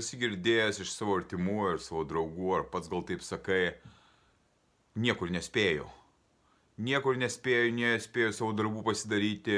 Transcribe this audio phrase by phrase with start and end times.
[0.00, 3.76] Esi girdėjęs iš savo artimų ir savo draugų, ar pats gal taip sakai,
[4.98, 5.88] niekur nespėjau.
[6.80, 9.56] Niekur nespėjau, nespėjau savo darbų pasidaryti,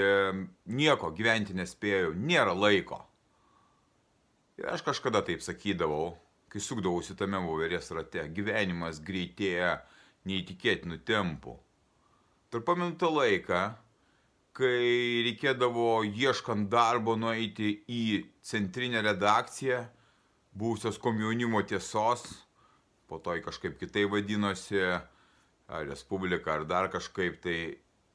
[0.66, 2.98] nieko gyventi nespėjau, nėra laiko.
[4.58, 6.16] Ir aš kažkada taip sakydavau,
[6.52, 9.78] kai sukdavausi tame voverės rate, gyvenimas greitėja
[10.28, 11.54] neįtikėtinų tempų.
[12.52, 13.62] Tarp pamenu tą laiką,
[14.52, 18.02] kai reikėdavo ieškant darbo nueiti į
[18.44, 19.86] centrinę redakciją,
[20.52, 22.24] buvusios komjaunimo tiesos,
[23.08, 24.80] po to į kažkaip kitai vadinosi,
[25.72, 27.58] ar Respublika, ar dar kažkaip tai,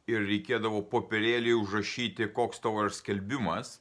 [0.07, 3.77] ir reikėdavo popierėlį užrašyti, koks tavo yra skelbimas,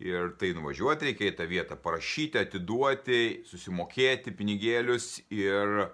[0.00, 5.90] ir tai nuvažiuoti reikia į tą vietą, parašyti, atiduoti, susimokėti pinigėlius ir,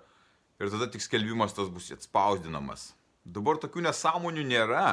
[0.60, 2.92] ir tada tik skelbimas tas bus atspausdinamas.
[3.26, 4.86] Dabar tokių nesąmonių nėra.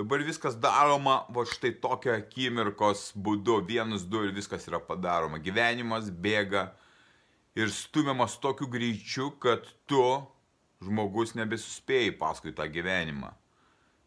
[0.00, 5.36] Dabar viskas daroma, va štai tokio akimirkos būdu, vienas, du ir viskas yra padaroma.
[5.44, 6.70] Gyvenimas bėga
[7.60, 10.00] ir stumiamas tokiu greičiu, kad tu,
[10.80, 13.34] žmogus, nebesuspėjai paskui tą gyvenimą.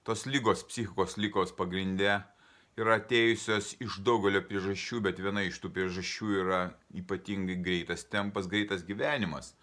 [0.01, 2.23] Tos lygos, psichikos lygos pagrindė
[2.81, 6.63] yra atėjusios iš daugelio priežasčių, bet viena iš tų priežasčių yra
[7.03, 9.53] ypatingai greitas tempas, greitas gyvenimas.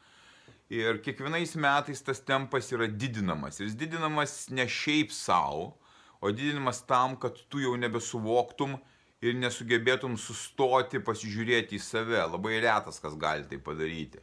[0.71, 3.59] Ir kiekvienais metais tas tempas yra didinamas.
[3.59, 5.73] Ir jis didinamas ne šiaip savo,
[6.21, 8.77] o didinimas tam, kad tu jau nebesuvoktum
[9.21, 12.21] ir nesugebėtum sustoti, pasižiūrėti į save.
[12.33, 14.23] Labai retas, kas gali tai padaryti.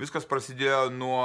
[0.00, 1.24] Viskas prasidėjo nuo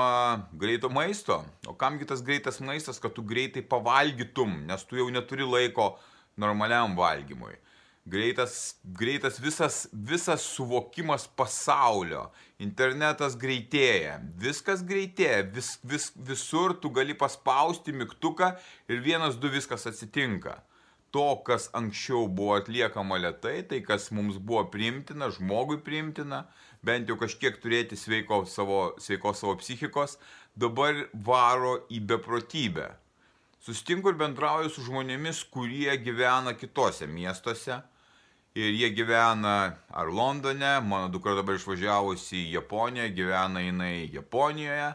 [0.59, 1.39] greito maisto.
[1.67, 5.93] O kamgi tas greitas maistas, kad tu greitai pavalgytum, nes tu jau neturi laiko
[6.35, 7.55] normaliam valgymui
[8.05, 12.29] greitas, greitas visas, visas suvokimas pasaulio,
[12.61, 18.53] internetas greitėja, viskas greitėja, vis, vis, visur tu gali paspausti mygtuką
[18.87, 20.61] ir vienas, du viskas atsitinka.
[21.15, 26.43] To, kas anksčiau buvo atliekama lietai, tai kas mums buvo priimtina, žmogui priimtina,
[26.83, 30.19] bent jau kažkiek turėti sveiko savo, sveikos savo psichikos,
[30.59, 32.91] dabar varo į beprotybę.
[33.65, 37.79] Sustinku ir bendrauju su žmonėmis, kurie gyvena kitose miestuose,
[38.55, 44.93] ir jie gyvena ar Londone, mano dukra dabar išvažiavusi į Japoniją, gyvena jinai Japonijoje.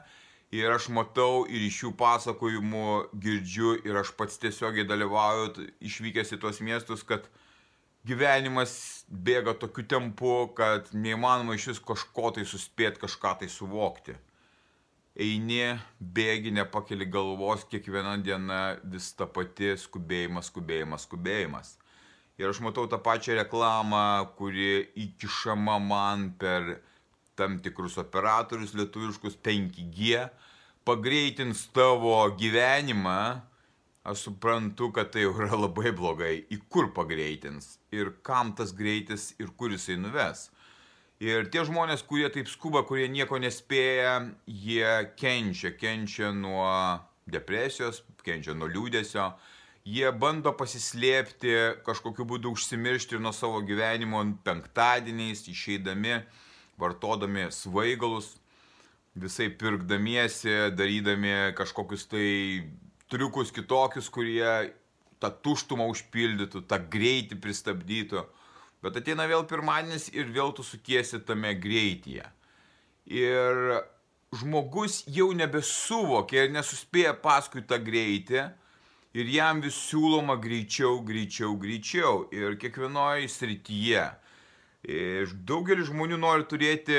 [0.50, 2.86] Ir aš matau ir iš jų pasakojimų
[3.22, 7.28] girdžiu ir aš pats tiesiogiai dalyvauju išvykęs į tuos miestus, kad
[8.08, 14.16] gyvenimas bėga tokiu tempu, kad neįmanoma iš vis kažko tai suspėti, kažką tai suvokti.
[15.20, 21.76] Eini, bėgi, nepakeli galvos, kiekviena diena vis ta pati skubėjimas, skubėjimas, skubėjimas.
[22.40, 26.78] Ir aš matau tą pačią reklamą, kuri įkišama man per
[27.36, 30.22] tam tikrus operatorius lietuviškus 5G,
[30.88, 33.42] pagreitins tavo gyvenimą,
[34.08, 36.32] aš suprantu, kad tai yra labai blogai.
[36.48, 37.74] Į kur pagreitins?
[37.92, 39.34] Ir kam tas greitis?
[39.36, 40.48] Ir kur jisai nuves.
[41.20, 44.16] Ir tie žmonės, kurie taip skuba, kurie nieko nespėja,
[44.48, 46.72] jie kenčia, kenčia nuo
[47.28, 49.28] depresijos, kenčia nuo liūdėsio
[49.88, 51.54] jie bando pasislėpti,
[51.86, 56.20] kažkokiu būdu užsimiršti nuo savo gyvenimo penktadieniais, išeidami,
[56.80, 58.34] vartodami svaigalus,
[59.14, 62.26] visai pirkdamiesi, darydami kažkokius tai
[63.10, 64.72] triukus kitokius, kurie
[65.20, 68.24] tą tuštumą užpildytų, tą greitį pristabdytų.
[68.80, 72.24] Bet ateina vėl pirmadienis ir vėl tu sukiesi tame greityje.
[73.10, 73.82] Ir
[74.40, 78.46] žmogus jau nebesuvokia ir nesuspėja paskui tą greitį
[79.16, 82.24] ir jam vis siūloma greičiau, greičiau, greičiau.
[82.34, 84.06] Ir kiekvienoje srityje.
[85.44, 86.96] Daugelis žmonių nori turėti,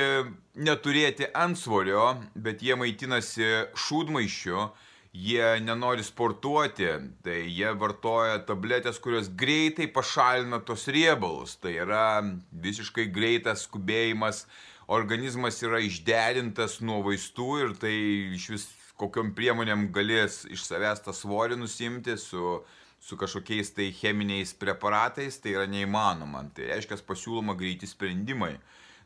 [0.54, 4.68] neturėti ansvorio, bet jie maitinasi šūdmaišiu,
[5.12, 6.92] jie nenori sportuoti,
[7.26, 11.58] tai jie vartoja tabletės, kurios greitai pašalina tos riebalus.
[11.60, 12.06] Tai yra
[12.52, 14.46] visiškai greitas skubėjimas,
[14.92, 17.96] organizmas yra išderintas nuo vaistų ir tai
[18.38, 18.70] iš vis
[19.02, 22.60] kokiom priemonėm galės iš savęs tą svorį nusimti su,
[23.02, 26.46] su kažkokiais tai cheminiais preparatais, tai yra neįmanoma.
[26.56, 28.56] Tai reiškia pasiūloma greiti sprendimai.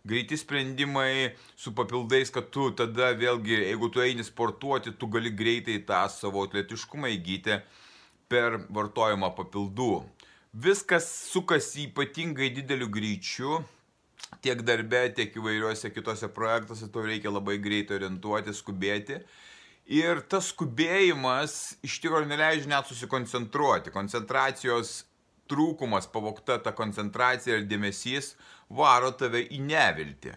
[0.05, 5.79] Greiti sprendimai su papildais, kad tu tada vėlgi, jeigu tu eini sportuoti, tu gali greitai
[5.87, 7.57] tą savo atletiškumą įgyti
[8.29, 10.03] per vartojimą papildų.
[10.55, 13.57] Viskas sukasi ypatingai dideliu greičiu,
[14.45, 19.19] tiek darbe, tiek įvairiuose kitose projektuose, tau reikia labai greitai orientuoti, skubėti.
[19.85, 23.93] Ir tas skubėjimas iš tikrųjų neleidžia net susikoncentruoti.
[23.93, 25.03] Koncentracijos
[25.49, 28.33] trūkumas, pavokta ta koncentracija ir dėmesys
[28.73, 30.33] varo tave į neviltį.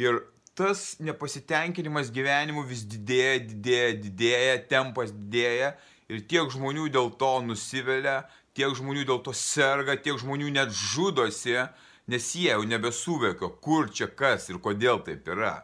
[0.00, 0.22] Ir
[0.56, 5.74] tas nepasitenkinimas gyvenimu vis didėja, didėja, didėja, tempas didėja
[6.08, 8.22] ir tiek žmonių dėl to nusivelia,
[8.56, 11.60] tiek žmonių dėl to serga, tiek žmonių net žudosi,
[12.08, 15.60] nes jie jau nebesuvokio, kur čia kas ir kodėl taip yra.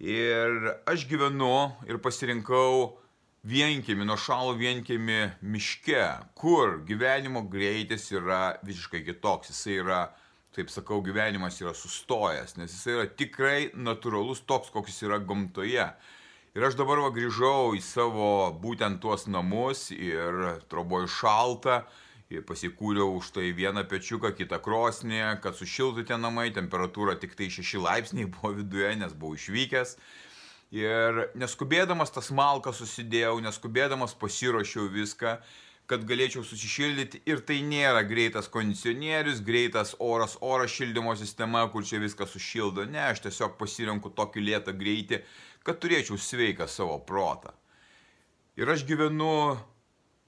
[0.00, 2.96] Ir aš gyvenu ir pasirinkau
[3.44, 9.52] vienkėmi, nuo šalo vienkėmi miške, kur gyvenimo greitis yra visiškai kitoks.
[9.52, 10.00] Jis yra,
[10.56, 15.90] taip sakau, gyvenimas yra sustojęs, nes jis yra tikrai natūralus toks, koks yra gamtoje.
[16.56, 18.30] Ir aš dabar va grįžau į savo
[18.62, 21.82] būtent tuos namus ir troboju šaltą
[22.46, 27.80] pasikūriau už tai vieną pečiuką, kitą krosnį, kad sušiltų tie namai, temperatūra tik tai 6
[27.82, 29.96] laipsniai buvo viduje, nes buvau išvykęs.
[30.70, 35.40] Ir neskubėdamas tas malkas susidėjau, neskubėdamas pasiruošiau viską,
[35.90, 41.98] kad galėčiau susišildyti ir tai nėra greitas kondicionierius, greitas oras, oro šildymo sistema, kur čia
[41.98, 42.84] viskas sušildo.
[42.86, 45.18] Ne, aš tiesiog pasirenku tokį lėtą greitį,
[45.66, 47.50] kad turėčiau sveiką savo protą.
[48.54, 49.58] Ir aš gyvenu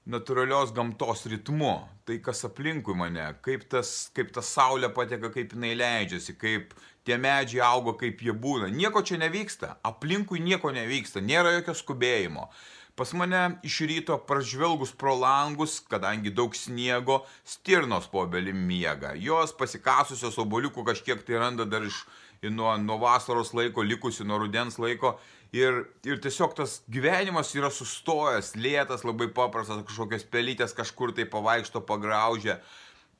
[0.09, 1.75] natūralios gamtos ritmu.
[2.03, 6.73] Tai kas aplinkui mane, kaip tas, kaip ta saulė pateka, kaip jinai leidžiasi, kaip
[7.07, 8.67] tie medžiai auga, kaip jie būna.
[8.73, 12.49] Nieko čia nevyksta, aplinkui nieko nevyksta, nėra jokio skubėjimo.
[12.93, 19.15] Pas mane iš ryto pražvelgus pro langus, kadangi daug sniego, stirnos po obelim miega.
[19.17, 22.03] Jos pasikasusios oboliukų kažkiek tai randa dar iš
[22.51, 25.15] nuo, nuo vasaros laiko, likusi nuo rudens laiko
[25.53, 31.83] Ir, ir tiesiog tas gyvenimas yra sustojęs, lėtas, labai paprastas, kažkokios pelytės kažkur tai pavaikšto,
[31.85, 32.57] pagraužia.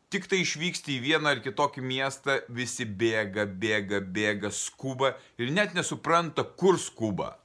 [0.10, 5.78] Tik tai išvyksti į vieną ar kitokį miestą, visi bėga, bėga, bėga, skuba ir net
[5.78, 7.36] nesupranta, kur skuba.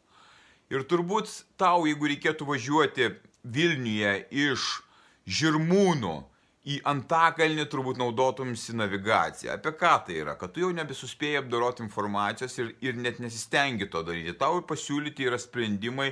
[0.73, 1.31] Ir turbūt
[1.61, 3.13] tau, jeigu reikėtų važiuoti
[3.45, 4.15] Vilniuje
[4.49, 4.67] iš
[5.29, 6.17] Žirmūnų
[6.69, 9.55] į Antakalnį turbūt naudotumsi navigaciją.
[9.57, 10.35] Apie ką tai yra?
[10.37, 14.37] Kad tu jau nebesuspėjai apdoroti informacijos ir, ir net nesistengi to daryti.
[14.37, 16.11] Tau pasiūlyti yra sprendimai,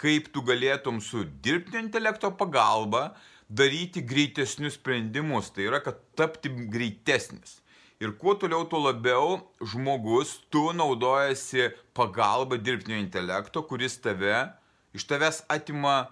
[0.00, 3.10] kaip tu galėtum su dirbtinio intelekto pagalba
[3.50, 5.50] daryti greitesnius sprendimus.
[5.52, 7.58] Tai yra, kad tapti greitesnis.
[8.00, 14.46] Ir kuo toliau, tuo labiau žmogus, tu naudojasi pagalba dirbtinio intelekto, kuris tave,
[14.96, 16.06] iš tavęs atima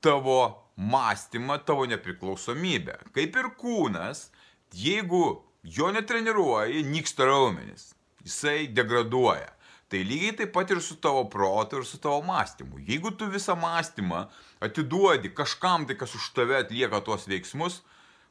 [0.00, 2.98] tavo mąstymą, tavo nepriklausomybę.
[3.12, 4.28] Kaip ir kūnas,
[4.74, 7.92] jeigu jo netreniruoji, nyksta raumenis,
[8.24, 9.50] jisai degraduoja.
[9.88, 12.78] Tai lygiai taip pat ir su tavo protu ir su tavo mąstymu.
[12.86, 14.26] Jeigu tu visą mąstymą
[14.60, 17.80] atiduodi kažkam, tai kas už tave atlieka tuos veiksmus,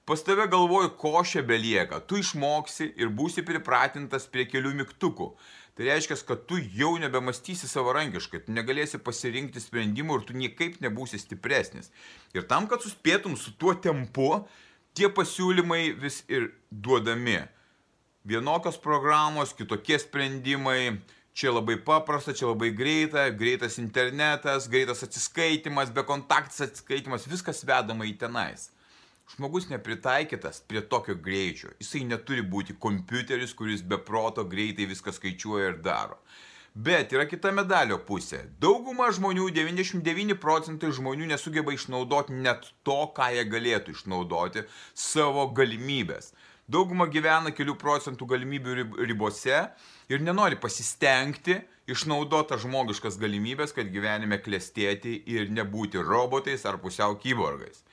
[0.06, 2.00] pas tave galvoju košė belieka.
[2.00, 5.34] Tu išmoksi ir būsi pripratintas prie kelių mygtukų.
[5.78, 11.20] Tai reiškia, kad tu jau nebemastysi savarankiškai, tu negalėsi pasirinkti sprendimų ir tu niekaip nebūsi
[11.22, 11.92] stipresnis.
[12.34, 14.32] Ir tam, kad suspėtum su tuo tempu,
[14.98, 17.44] tie pasiūlymai vis ir duodami.
[18.28, 20.98] Vienokios programos, kitokie sprendimai,
[21.38, 28.18] čia labai paprasta, čia labai greita, greitas internetas, greitas atsiskaitimas, bekontaktis atsiskaitimas, viskas vedama į
[28.26, 28.72] tenais.
[29.28, 31.74] Žmogus nepritaikytas prie tokio greičio.
[31.82, 36.16] Jisai neturi būti kompiuteris, kuris be proto greitai viską skaičiuoja ir daro.
[36.78, 38.44] Bet yra kita medalio pusė.
[38.64, 46.32] Dauguma žmonių, 99 procentai žmonių nesugeba išnaudoti net to, ką jie galėtų išnaudoti savo galimybės.
[46.72, 48.78] Dauguma gyvena kelių procentų galimybių
[49.10, 49.60] ribose
[50.08, 51.58] ir nenori pasistengti
[51.88, 57.84] išnaudota žmogiškas galimybės, kad gyvenime klestėti ir nebūti robotais ar pusiau kyborgais.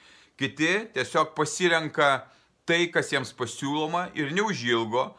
[0.40, 2.24] Kiti tiesiog pasirenka
[2.66, 5.12] tai, kas jiems pasiūloma ir neužilgo,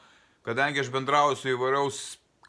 [0.46, 2.00] kadangi aš bendrauju su įvairiaus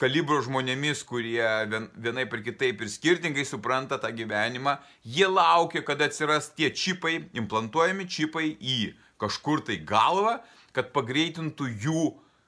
[0.00, 1.46] kalibro žmonėmis, kurie
[1.94, 8.08] vienai per kitaip ir skirtingai supranta tą gyvenimą, jie laukia, kada atsiras tie čipai, implantuojami
[8.08, 10.38] čipai į kažkur tai galvą,
[10.76, 12.02] kad pagreitintų jų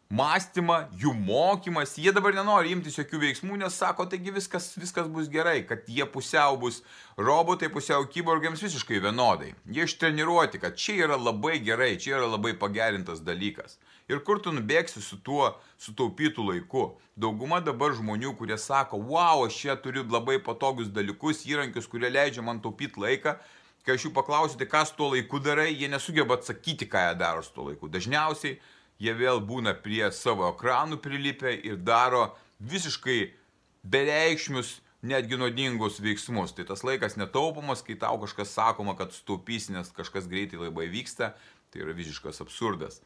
[0.09, 5.27] mąstymą, jų mokymas, jie dabar nenori imtis jokių veiksmų, nes sako, taigi viskas, viskas bus
[5.29, 6.81] gerai, kad jie pusiau bus
[7.21, 9.53] robotai, pusiau kyborgiams visiškai vienodai.
[9.69, 13.77] Jie ištreniruoti, kad čia yra labai gerai, čia yra labai pagerintas dalykas.
[14.09, 16.87] Ir kur tu nubėgsi su tuo sutaupytų laiku?
[17.13, 22.41] Dauguma dabar žmonių, kurie sako, wow, aš čia turiu labai patogius dalykus, įrankius, kurie leidžia
[22.47, 23.37] man taupyti laiką,
[23.85, 27.21] kai aš jų paklausiu, tai ką su tuo laiku darai, jie nesugeba atsakyti, ką jie
[27.21, 27.93] daro su tuo laiku.
[27.93, 28.57] Dažniausiai
[28.99, 33.21] jie vėl būna prie savo ekranų prilipę ir daro visiškai
[33.87, 36.55] bereikšmius, netgi nuodingus veiksmus.
[36.57, 41.35] Tai tas laikas netaupomas, kai tau kažkas sakoma, kad sutaupys, nes kažkas greitai labai vyksta,
[41.71, 43.01] tai yra visiškas absurdas.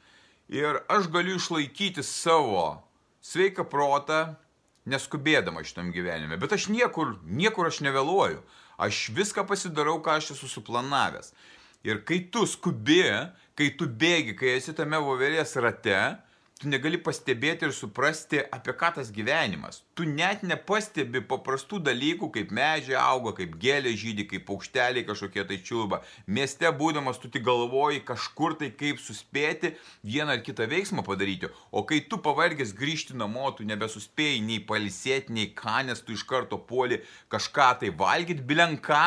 [0.52, 2.82] Ir aš galiu išlaikyti savo
[3.24, 4.34] sveiką protą,
[4.88, 6.38] neskubėdama šitam gyvenime.
[6.40, 8.42] Bet aš niekur, niekur aš nevėluoju.
[8.82, 11.30] Aš viską pasidarau, ką aš esu suplanavęs.
[11.82, 13.02] Ir kai tu skubi,
[13.58, 15.98] kai tu bėgi, kai esi tame voverės rate,
[16.62, 19.80] tu negali pastebėti ir suprasti, apie ką tas gyvenimas.
[19.98, 25.58] Tu net nepastebi paprastų dalykų, kaip medžiai auga, kaip gėlė žydį, kaip paukšteliai kažkokie tai
[25.66, 26.02] čiulba.
[26.26, 29.74] Mieste būdamas tu tik galvoji kažkur tai kaip suspėti
[30.06, 31.50] vieną ar kitą veiksmą padaryti.
[31.74, 36.22] O kai tu pavargęs grįžti namo, tu nebesuspėjai nei palisėti, nei ką, nes tu iš
[36.30, 39.02] karto puoli kažką tai valgyti, bilenką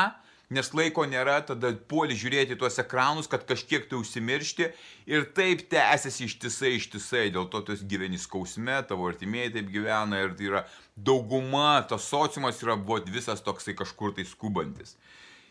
[0.53, 4.67] nes laiko nėra, tada puoli žiūrėti tuos ekranus, kad kažkiek tai užsimiršti
[5.09, 10.35] ir taip tęsiasi ištisai, ištisai, dėl to tu gyveni skausme, tavo artimieji taip gyvena ir
[10.37, 14.95] tai yra dauguma, tas sociumas yra vod visas toksai kažkur tai skubantis.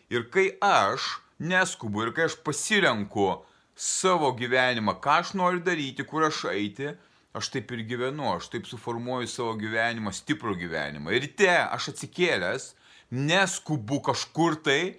[0.09, 3.43] Ir kai aš neskubu ir kai aš pasirenku
[3.75, 6.93] savo gyvenimą, ką aš noriu daryti, kur aš eiti,
[7.35, 11.11] aš taip ir gyvenu, aš taip suformuoju savo gyvenimą, stiprų gyvenimą.
[11.17, 12.71] Ir te aš atsikėlęs,
[13.11, 14.95] neskubu kažkur tai,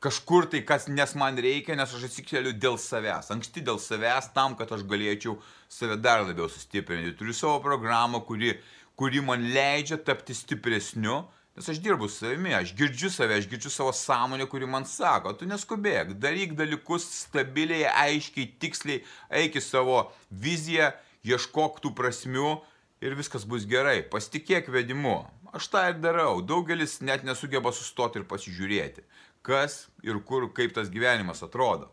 [0.00, 4.54] kažkur tai, kas nes man reikia, nes aš atsikeliu dėl savęs, anksti dėl savęs, tam,
[4.58, 5.38] kad aš galėčiau
[5.70, 7.16] save dar labiau sustiprinti.
[7.18, 8.54] Turiu savo programą, kuri,
[8.98, 11.24] kuri man leidžia tapti stipresniu,
[11.58, 15.34] nes aš dirbu su savimi, aš girdžiu save, aš girdžiu savo sąmonę, kuri man sako,
[15.34, 19.02] tu neskubėk, daryk dalykus stabiliai, aiškiai, tiksliai,
[19.42, 20.92] eik į savo viziją,
[21.26, 22.54] ieškok tų prasmių
[23.02, 24.04] ir viskas bus gerai.
[24.06, 25.24] Pasitikėk vedimu.
[25.52, 26.42] Aš tą ir darau.
[26.44, 29.04] Daugelis net nesugeba sustoti ir pasižiūrėti,
[29.46, 31.88] kas ir kur, kaip tas gyvenimas atrodo.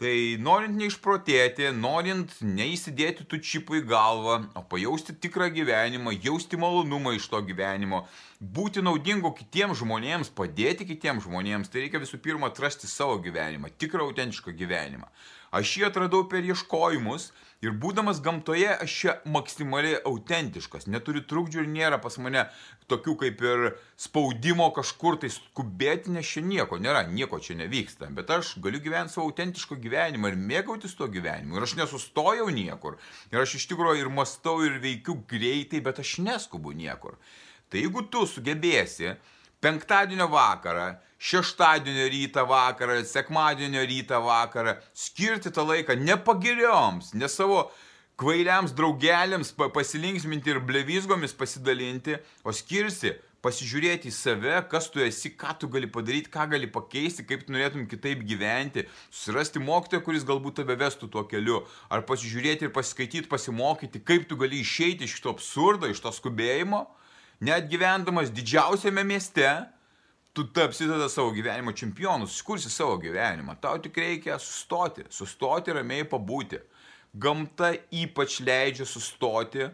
[0.00, 7.12] Tai norint neišprotėti, norint neįsidėti tų čipų į galvą, o pajausti tikrą gyvenimą, jausti malonumą
[7.18, 8.06] iš to gyvenimo,
[8.40, 14.08] būti naudingu kitiems žmonėms, padėti kitiems žmonėms, tai reikia visų pirma atrasti savo gyvenimą, tikrą
[14.08, 15.10] autentišką gyvenimą.
[15.52, 21.68] Aš jį atradau per ieškojimus ir būdamas gamtoje aš čia maksimaliai autentiškas, neturiu trukdžių ir
[21.68, 22.46] nėra pas mane
[22.88, 23.66] tokių kaip ir
[24.00, 28.08] spaudimo kažkur tai skubėti, nes čia nieko nėra, nieko čia nevyksta.
[28.14, 31.58] Bet aš galiu gyventi savo autentišką gyvenimą ir mėgautis tuo gyvenimu.
[31.58, 32.96] Ir aš nesustojau niekur.
[33.34, 37.18] Ir aš iš tikrųjų ir mastau ir veikiu greitai, bet aš neskubu niekur.
[37.70, 39.14] Tai jeigu tu sugebėsi
[39.62, 47.68] penktadienio vakarą, šeštadienio rytą vakarą, sekmadienio rytą vakarą, skirti tą laiką ne pagirioms, ne savo
[48.20, 55.54] kvailiams draugeliams pasilinksminti ir blevizgomis pasidalinti, o skirsi pasižiūrėti į save, kas tu esi, ką
[55.60, 60.58] tu gali padaryti, ką gali pakeisti, kaip tu norėtum kitaip gyventi, susirasti mokytoją, kuris galbūt
[60.60, 65.32] tave vestų tuo keliu, ar pasižiūrėti ir pasiskaityti, pasimokyti, kaip tu gali išeiti iš šito
[65.36, 66.84] absurdo, iš to skubėjimo
[67.40, 69.48] net gyvendamas didžiausiame mieste,
[70.34, 73.56] tu tapsi tada savo gyvenimo čempionu, susikursi savo gyvenimą.
[73.60, 76.60] Tau tik reikia sustoti, sustoti ramiai pabūti.
[77.10, 79.66] Gamta ypač leidžia sustoti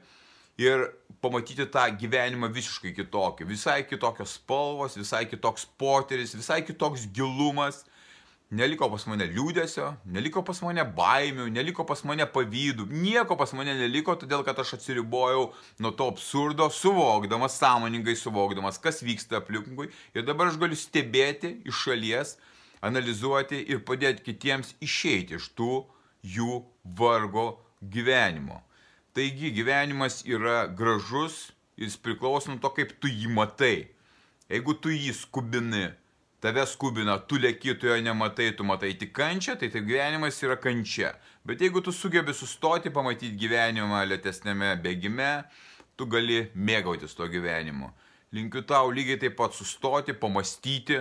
[0.57, 0.87] ir
[1.21, 3.45] pamatyti tą gyvenimą visiškai kitokį.
[3.51, 7.85] Visai kitokios spalvos, visai kitoks poteris, visai kitoks gilumas
[8.55, 13.73] Neliko pas mane liūdėsio, neliko pas mane baimių, neliko pas mane pavydų, nieko pas mane
[13.75, 15.49] neliko, todėl kad aš atsiribojau
[15.83, 19.91] nuo to absurdo, suvokdamas, sąmoningai suvokdamas, kas vyksta aplinkui.
[20.15, 22.37] Ir dabar aš galiu stebėti iš šalies,
[22.87, 25.83] analizuoti ir padėti kitiems išeiti iš tų
[26.23, 26.63] jų
[27.03, 27.49] vargo
[27.83, 28.63] gyvenimo.
[29.11, 33.89] Taigi gyvenimas yra gražus, jis priklauso nuo to, kaip tu jį matai.
[34.47, 35.89] Jeigu tu jį skubini,
[36.41, 40.59] tave skubina, tu lėki, tu jo nematai, tu matai tik kančią, tai tai gyvenimas yra
[40.61, 41.15] kančia.
[41.47, 45.31] Bet jeigu tu sugebi sustoti, pamatyti gyvenimą lėtesnėme bėgime,
[45.97, 47.91] tu gali mėgautis to gyvenimu.
[48.37, 51.01] Linkiu tau lygiai taip pat sustoti, pamastyti,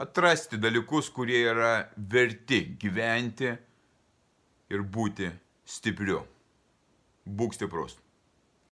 [0.00, 3.52] atrasti dalykus, kurie yra verti gyventi
[4.72, 5.30] ir būti
[5.64, 6.24] stipriu.
[7.24, 8.00] Būk stiprus.